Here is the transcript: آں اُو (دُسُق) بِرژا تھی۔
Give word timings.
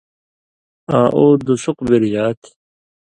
آں 0.97 1.07
اُو 1.17 1.25
(دُسُق) 1.47 1.77
بِرژا 1.87 2.25
تھی۔ 2.39 2.49